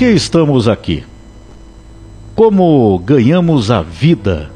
[0.00, 1.04] que estamos aqui?
[2.34, 4.50] Como ganhamos a vida?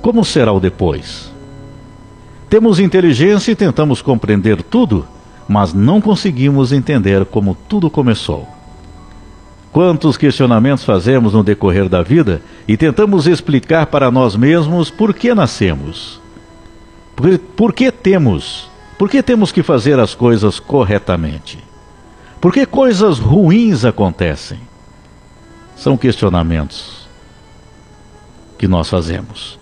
[0.00, 1.32] Como será o depois?
[2.48, 5.04] Temos inteligência e tentamos compreender tudo,
[5.48, 8.46] mas não conseguimos entender como tudo começou.
[9.72, 15.34] Quantos questionamentos fazemos no decorrer da vida e tentamos explicar para nós mesmos por que
[15.34, 16.20] nascemos?
[17.16, 18.70] Por, por que temos?
[18.96, 21.67] Por que temos que fazer as coisas corretamente?
[22.40, 24.60] Por que coisas ruins acontecem?
[25.76, 27.08] São questionamentos
[28.56, 29.58] que nós fazemos.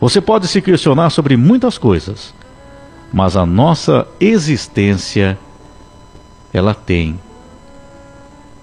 [0.00, 2.34] Você pode se questionar sobre muitas coisas,
[3.12, 5.38] mas a nossa existência
[6.52, 7.18] ela tem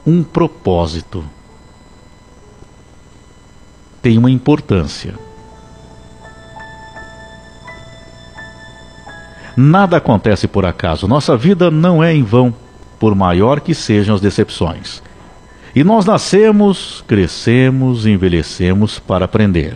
[0.05, 1.23] um propósito,
[4.01, 5.15] tem uma importância.
[9.55, 11.07] Nada acontece por acaso.
[11.07, 12.54] Nossa vida não é em vão,
[13.03, 15.04] por maior que sejam as decepções.
[15.76, 19.76] E nós nascemos, crescemos, envelhecemos para aprender.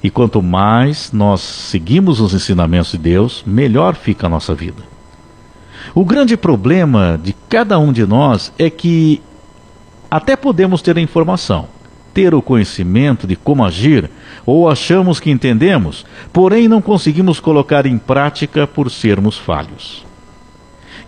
[0.00, 4.84] E quanto mais nós seguimos os ensinamentos de Deus, melhor fica a nossa vida.
[5.96, 9.20] O grande problema de cada um de nós é que
[10.08, 11.66] até podemos ter a informação,
[12.14, 14.08] ter o conhecimento de como agir,
[14.46, 20.05] ou achamos que entendemos, porém não conseguimos colocar em prática por sermos falhos.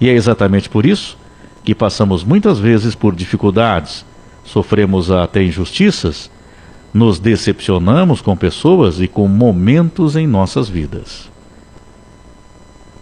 [0.00, 1.16] E é exatamente por isso
[1.64, 4.04] que passamos muitas vezes por dificuldades,
[4.44, 6.30] sofremos até injustiças,
[6.94, 11.28] nos decepcionamos com pessoas e com momentos em nossas vidas.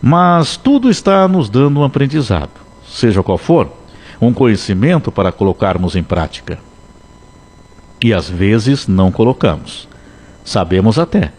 [0.02, 2.50] Mas tudo está nos dando um aprendizado,
[2.89, 3.70] seja qual for,
[4.20, 6.58] um conhecimento para colocarmos em prática.
[8.02, 9.89] E às vezes não colocamos.
[10.44, 11.33] Sabemos até,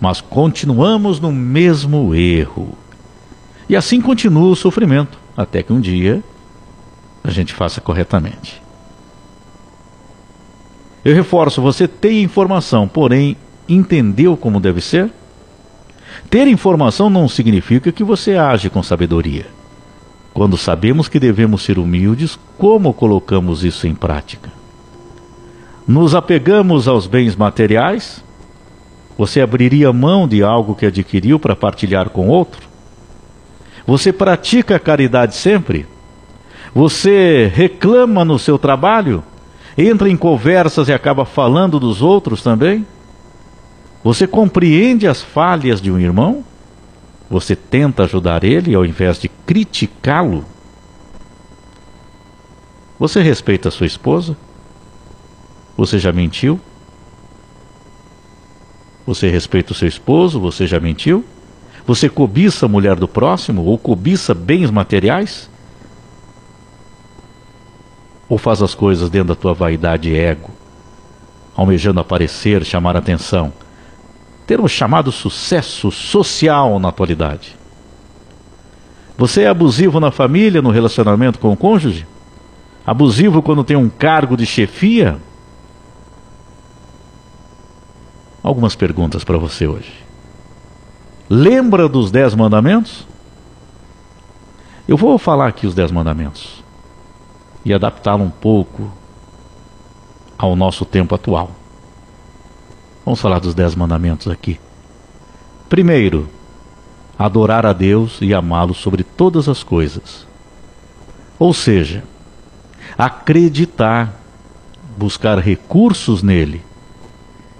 [0.00, 2.76] mas continuamos no mesmo erro.
[3.72, 6.22] E assim continua o sofrimento, até que um dia
[7.24, 8.60] a gente faça corretamente.
[11.02, 13.34] Eu reforço, você tem informação, porém
[13.66, 15.10] entendeu como deve ser?
[16.28, 19.46] Ter informação não significa que você age com sabedoria.
[20.34, 24.52] Quando sabemos que devemos ser humildes, como colocamos isso em prática?
[25.88, 28.22] Nos apegamos aos bens materiais?
[29.16, 32.71] Você abriria mão de algo que adquiriu para partilhar com outro?
[33.86, 35.86] Você pratica a caridade sempre?
[36.74, 39.22] Você reclama no seu trabalho?
[39.76, 42.86] Entra em conversas e acaba falando dos outros também?
[44.04, 46.44] Você compreende as falhas de um irmão?
[47.30, 50.44] Você tenta ajudar ele ao invés de criticá-lo?
[52.98, 54.36] Você respeita sua esposa?
[55.76, 56.60] Você já mentiu?
[59.06, 60.38] Você respeita o seu esposo?
[60.40, 61.24] Você já mentiu?
[61.86, 65.50] Você cobiça a mulher do próximo ou cobiça bens materiais?
[68.28, 70.50] Ou faz as coisas dentro da tua vaidade e ego,
[71.56, 73.52] almejando aparecer, chamar atenção,
[74.46, 77.56] ter um chamado sucesso social na atualidade?
[79.18, 82.06] Você é abusivo na família, no relacionamento com o cônjuge?
[82.86, 85.18] Abusivo quando tem um cargo de chefia?
[88.42, 89.92] Algumas perguntas para você hoje.
[91.34, 93.06] Lembra dos dez mandamentos?
[94.86, 96.62] Eu vou falar aqui os dez mandamentos
[97.64, 98.92] e adaptá-lo um pouco
[100.36, 101.50] ao nosso tempo atual.
[103.02, 104.60] Vamos falar dos dez mandamentos aqui.
[105.70, 106.28] Primeiro,
[107.18, 110.26] adorar a Deus e amá-lo sobre todas as coisas.
[111.38, 112.04] Ou seja,
[112.98, 114.20] acreditar,
[114.98, 116.60] buscar recursos nele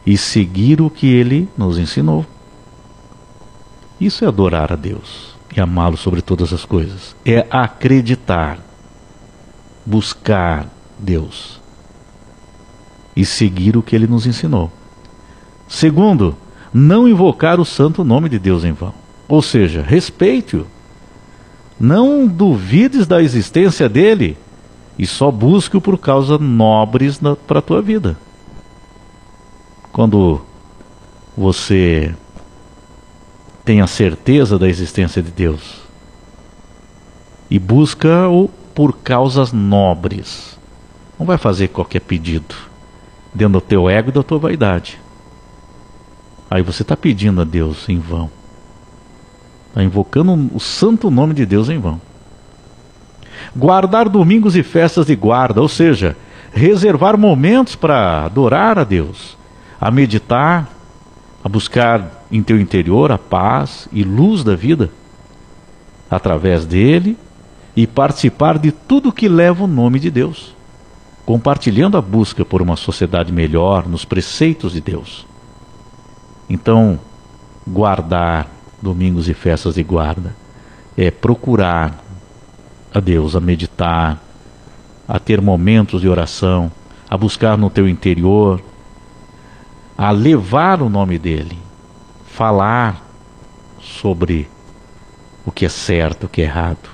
[0.04, 2.26] e seguir o que ele nos ensinou.
[4.02, 7.14] Isso é adorar a Deus e amá-lo sobre todas as coisas.
[7.24, 8.58] É acreditar
[9.86, 10.66] buscar
[10.98, 11.60] Deus
[13.14, 14.72] e seguir o que ele nos ensinou.
[15.68, 16.36] Segundo,
[16.74, 18.92] não invocar o santo nome de Deus em vão.
[19.28, 20.66] Ou seja, respeite-o.
[21.78, 24.36] Não duvides da existência dele
[24.98, 28.18] e só busque-o por causas nobres para a tua vida.
[29.92, 30.40] Quando
[31.36, 32.12] você
[33.64, 35.82] tem a certeza da existência de Deus
[37.50, 40.58] e busca-o por causas nobres.
[41.18, 42.54] Não vai fazer qualquer pedido
[43.34, 44.98] dentro do teu ego e da tua vaidade.
[46.50, 48.30] Aí você está pedindo a Deus em vão.
[49.68, 52.00] Está invocando o santo nome de Deus em vão.
[53.54, 56.16] Guardar domingos e festas de guarda, ou seja,
[56.52, 59.36] reservar momentos para adorar a Deus,
[59.80, 60.68] a meditar,
[61.42, 64.90] a buscar em teu interior a paz e luz da vida.
[66.10, 67.16] Através dele,
[67.76, 70.54] e participar de tudo que leva o nome de Deus.
[71.24, 75.26] compartilhando a busca por uma sociedade melhor nos preceitos de Deus.
[76.48, 76.98] Então,
[77.66, 78.48] guardar
[78.80, 80.34] domingos e festas de guarda
[80.96, 82.02] é procurar
[82.92, 84.20] a Deus, a meditar,
[85.08, 86.70] a ter momentos de oração,
[87.08, 88.60] a buscar no teu interior,
[89.96, 91.56] a levar o nome dele,
[92.42, 93.06] falar
[93.80, 94.48] sobre
[95.46, 96.90] o que é certo, o que é errado,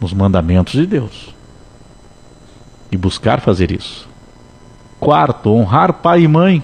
[0.00, 1.34] nos mandamentos de Deus.
[2.88, 4.08] E buscar fazer isso.
[5.00, 6.62] Quarto, honrar pai e mãe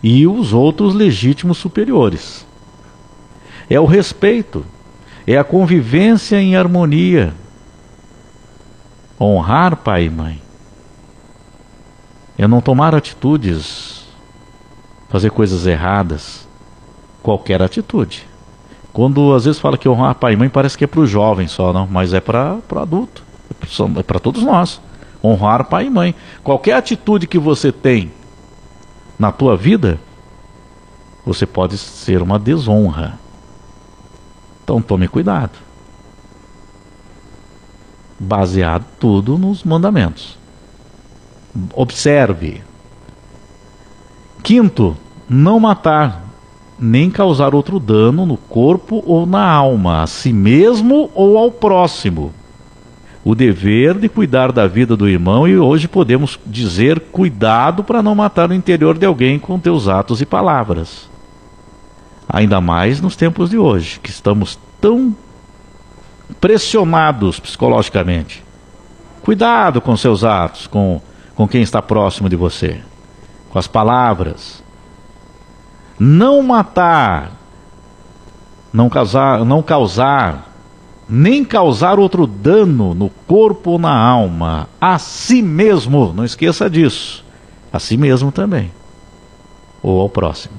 [0.00, 2.46] e os outros legítimos superiores.
[3.68, 4.64] É o respeito,
[5.26, 7.34] é a convivência em harmonia.
[9.20, 10.40] Honrar pai e mãe.
[12.38, 14.04] É não tomar atitudes,
[15.08, 16.48] fazer coisas erradas,
[17.22, 18.26] qualquer atitude.
[18.92, 21.46] Quando às vezes fala que honrar pai e mãe parece que é para o jovem
[21.46, 23.22] só, não, mas é para o adulto,
[23.96, 24.80] é para todos nós.
[25.22, 26.14] Honrar pai e mãe.
[26.42, 28.10] Qualquer atitude que você tem
[29.18, 30.00] na tua vida,
[31.24, 33.18] você pode ser uma desonra.
[34.64, 35.52] Então tome cuidado.
[38.18, 40.38] Baseado tudo nos mandamentos.
[41.74, 42.62] Observe.
[44.42, 44.96] Quinto,
[45.28, 46.24] não matar,
[46.80, 52.32] nem causar outro dano no corpo ou na alma, a si mesmo ou ao próximo
[53.24, 58.14] o dever de cuidar da vida do irmão e hoje podemos dizer cuidado para não
[58.14, 61.08] matar o interior de alguém com teus atos e palavras.
[62.28, 65.14] Ainda mais nos tempos de hoje, que estamos tão
[66.40, 68.42] pressionados psicologicamente.
[69.20, 71.02] Cuidado com seus atos, com,
[71.34, 72.80] com quem está próximo de você,
[73.50, 74.62] com as palavras.
[76.00, 77.30] Não matar,
[78.72, 80.50] não causar, não causar
[81.10, 87.24] nem causar outro dano no corpo ou na alma, a si mesmo, não esqueça disso,
[87.72, 88.70] a si mesmo também,
[89.82, 90.54] ou ao próximo.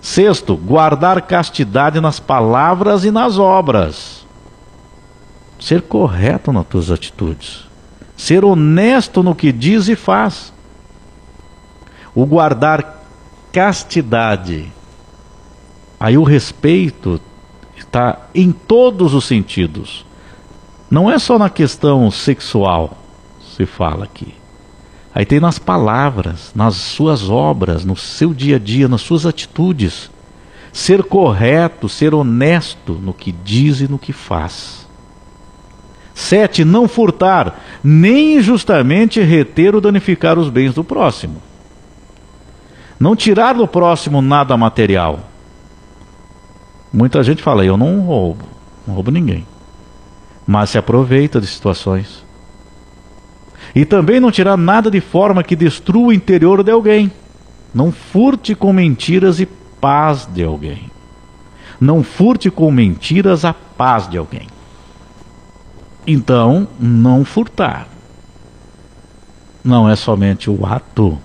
[0.00, 4.24] Sexto, guardar castidade nas palavras e nas obras.
[5.58, 7.66] Ser correto nas tuas atitudes.
[8.16, 10.52] Ser honesto no que diz e faz.
[12.14, 12.97] O guardar
[13.52, 14.72] castidade.
[15.98, 17.20] Aí o respeito
[17.76, 20.04] está em todos os sentidos.
[20.90, 22.96] Não é só na questão sexual,
[23.56, 24.34] se fala aqui.
[25.14, 30.10] Aí tem nas palavras, nas suas obras, no seu dia a dia, nas suas atitudes.
[30.72, 34.86] Ser correto, ser honesto no que diz e no que faz.
[36.14, 41.40] Sete, não furtar, nem injustamente reter ou danificar os bens do próximo.
[42.98, 45.20] Não tirar do próximo nada material
[46.92, 48.44] Muita gente fala, eu não roubo,
[48.86, 49.46] não roubo ninguém.
[50.46, 52.24] Mas se aproveita de situações.
[53.74, 57.12] E também não tirar nada de forma que destrua o interior de alguém.
[57.74, 60.90] Não furte com mentiras e paz de alguém.
[61.78, 64.48] Não furte com mentiras a paz de alguém.
[66.06, 67.86] Então, não furtar.
[69.62, 71.18] Não é somente o ato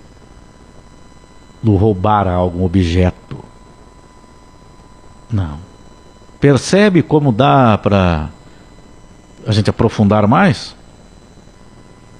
[1.64, 3.42] do roubar algum objeto
[5.34, 5.58] não.
[6.38, 8.30] Percebe como dá para
[9.44, 10.76] a gente aprofundar mais?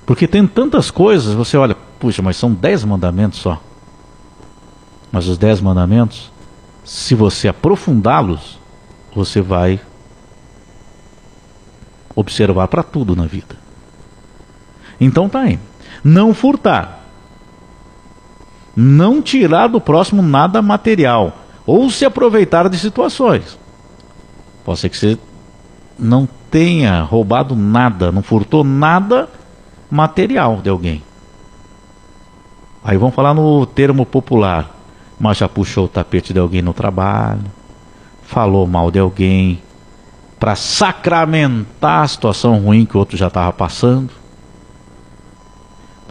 [0.04, 3.62] Porque tem tantas coisas, você olha, puxa, mas são dez mandamentos só.
[5.12, 6.33] Mas os dez mandamentos,
[6.85, 8.59] se você aprofundá-los,
[9.14, 9.80] você vai
[12.16, 13.57] observar para tudo na vida.
[15.00, 15.59] Então tá aí.
[16.02, 17.03] Não furtar.
[18.76, 23.59] Não tirar do próximo nada material ou se aproveitar de situações.
[24.64, 25.19] Pode ser que você
[25.99, 29.28] não tenha roubado nada, não furtou nada
[29.90, 31.02] material de alguém.
[32.83, 34.71] Aí vamos falar no termo popular.
[35.19, 37.45] Mas já puxou o tapete de alguém no trabalho,
[38.25, 39.62] falou mal de alguém,
[40.40, 44.11] para sacramentar a situação ruim que o outro já estava passando.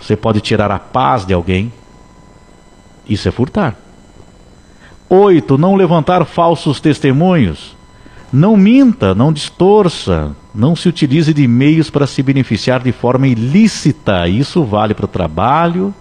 [0.01, 1.71] Você pode tirar a paz de alguém.
[3.07, 3.75] Isso é furtar.
[5.09, 5.57] 8.
[5.57, 7.75] Não levantar falsos testemunhos.
[8.31, 14.27] Não minta, não distorça, não se utilize de meios para se beneficiar de forma ilícita.
[14.27, 15.93] Isso vale para o trabalho,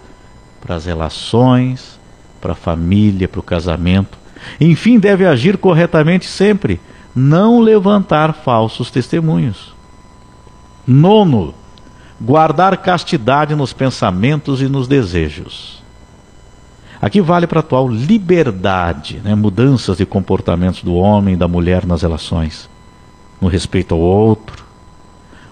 [0.59, 1.99] para as relações,
[2.41, 4.17] para a família, para o casamento.
[4.59, 6.79] Enfim, deve agir corretamente sempre.
[7.15, 9.71] Não levantar falsos testemunhos.
[10.87, 11.53] Nono,
[12.19, 15.82] guardar castidade nos pensamentos e nos desejos.
[17.03, 19.35] Aqui vale para a atual liberdade, né?
[19.35, 22.69] mudanças de comportamentos do homem e da mulher nas relações,
[23.41, 24.63] no respeito ao outro,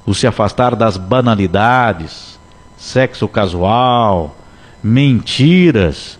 [0.05, 2.39] o se afastar das banalidades,
[2.77, 4.33] sexo casual,
[4.81, 6.17] mentiras.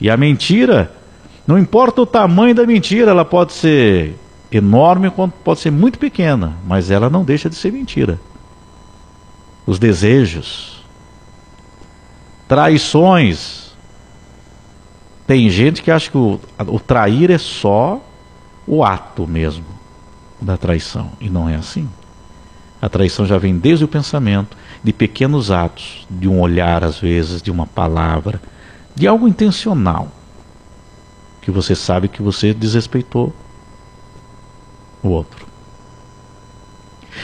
[0.00, 0.90] E a mentira,
[1.46, 4.18] não importa o tamanho da mentira, ela pode ser
[4.50, 8.18] enorme quanto pode ser muito pequena, mas ela não deixa de ser mentira.
[9.66, 10.82] Os desejos,
[12.48, 13.69] traições.
[15.30, 18.02] Tem gente que acha que o, o trair é só
[18.66, 19.64] o ato mesmo
[20.40, 21.88] da traição, e não é assim.
[22.82, 27.40] A traição já vem desde o pensamento, de pequenos atos, de um olhar às vezes,
[27.40, 28.42] de uma palavra,
[28.92, 30.08] de algo intencional,
[31.40, 33.32] que você sabe que você desrespeitou
[35.00, 35.46] o outro.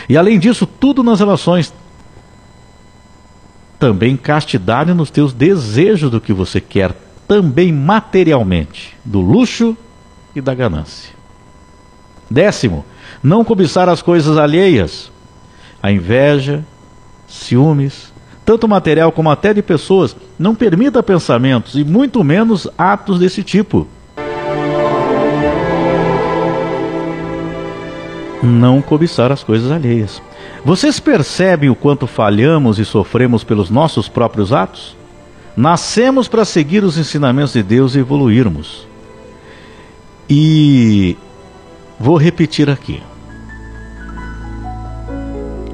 [0.09, 1.75] E além disso, tudo nas relações
[3.81, 6.95] também castidade nos teus desejos do que você quer,
[7.27, 9.77] também materialmente, do luxo
[10.35, 11.15] e da ganância.
[12.31, 12.85] Décimo,
[13.23, 15.11] não cobiçar as coisas alheias,
[15.83, 16.65] a inveja,
[17.27, 18.13] ciúmes,
[18.45, 23.87] tanto material como até de pessoas, não permita pensamentos e muito menos atos desse tipo.
[28.43, 30.23] Não cobiçar as coisas alheias.
[30.65, 34.97] Vocês percebem o quanto falhamos e sofremos pelos nossos próprios atos?
[35.57, 38.87] Nascemos para seguir os ensinamentos de Deus e evoluirmos.
[40.29, 41.17] E
[41.99, 43.03] vou repetir aqui.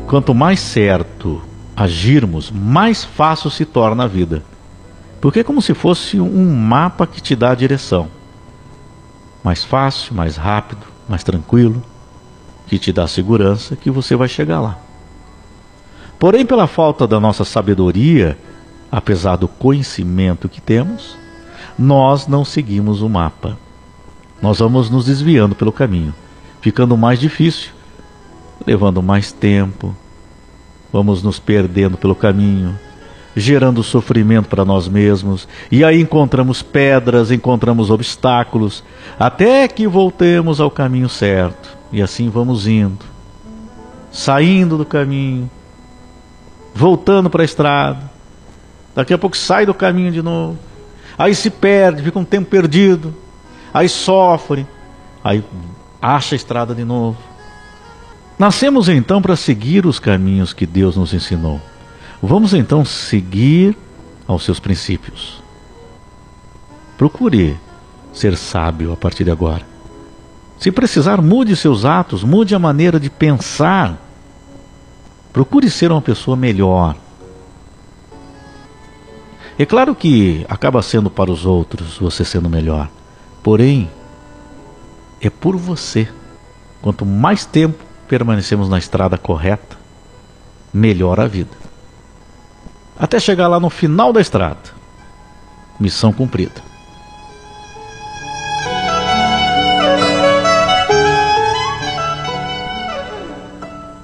[0.06, 1.42] Quanto mais certo
[1.74, 4.44] agirmos, mais fácil se torna a vida.
[5.20, 8.08] Porque é como se fosse um mapa que te dá a direção.
[9.42, 11.82] Mais fácil, mais rápido, mais tranquilo
[12.68, 14.78] que te dá segurança que você vai chegar lá.
[16.18, 18.38] Porém, pela falta da nossa sabedoria,
[18.92, 21.16] apesar do conhecimento que temos,
[21.78, 23.56] nós não seguimos o mapa.
[24.42, 26.14] Nós vamos nos desviando pelo caminho,
[26.60, 27.70] ficando mais difícil,
[28.66, 29.96] levando mais tempo,
[30.92, 32.78] vamos nos perdendo pelo caminho,
[33.34, 38.84] gerando sofrimento para nós mesmos, e aí encontramos pedras, encontramos obstáculos,
[39.18, 41.78] até que voltemos ao caminho certo.
[41.90, 43.04] E assim vamos indo,
[44.10, 45.50] saindo do caminho,
[46.74, 48.11] voltando para a estrada.
[48.94, 50.58] Daqui a pouco sai do caminho de novo.
[51.18, 53.14] Aí se perde, fica um tempo perdido.
[53.72, 54.66] Aí sofre.
[55.22, 55.44] Aí
[56.00, 57.18] acha a estrada de novo.
[58.38, 61.60] Nascemos então para seguir os caminhos que Deus nos ensinou.
[62.22, 63.76] Vamos então seguir
[64.26, 65.42] aos seus princípios.
[66.96, 67.56] Procure
[68.12, 69.62] ser sábio a partir de agora.
[70.58, 73.98] Se precisar, mude seus atos, mude a maneira de pensar.
[75.32, 76.94] Procure ser uma pessoa melhor.
[79.62, 82.90] É claro que acaba sendo para os outros você sendo melhor.
[83.44, 83.88] Porém,
[85.20, 86.08] é por você.
[86.80, 87.78] Quanto mais tempo
[88.08, 89.78] permanecemos na estrada correta,
[90.74, 91.56] melhor a vida.
[92.98, 94.58] Até chegar lá no final da estrada.
[95.78, 96.60] Missão cumprida.